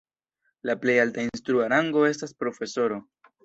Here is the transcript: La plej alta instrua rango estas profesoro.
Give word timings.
La 0.69 0.75
plej 0.85 0.95
alta 1.03 1.27
instrua 1.29 1.69
rango 1.77 2.05
estas 2.15 2.37
profesoro. 2.43 3.03